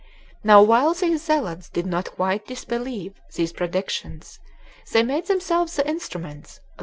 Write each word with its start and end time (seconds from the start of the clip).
Now 0.43 0.63
while 0.63 0.95
these 0.95 1.21
zealots 1.21 1.69
did 1.69 1.85
not 1.85 2.13
[quite] 2.15 2.47
disbelieve 2.47 3.21
these 3.35 3.53
predictions, 3.53 4.39
they 4.91 5.03
made 5.03 5.27
themselves 5.27 5.75
the 5.75 5.87
instruments 5.87 6.13
of 6.17 6.23
their 6.23 6.39
accomplishment. 6.39 6.79